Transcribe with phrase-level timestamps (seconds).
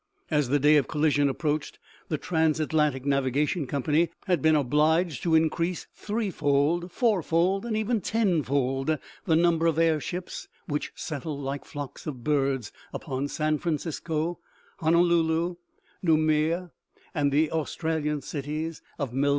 [0.31, 5.35] As the day of collision approached, the Trans Atlantic Navigation company had been obliged to
[5.35, 11.65] increase three fold, fourfold, and even tenfold, the number of air ships, which settled like
[11.65, 14.39] flocks of birds upon San Francisco,
[14.79, 15.57] Honolulu,
[16.01, 16.71] Noumea,
[17.13, 19.11] and the Australian cities of Mel PEOPLE LEAVING PARIS.
[19.11, 19.29] I7o OMEGA.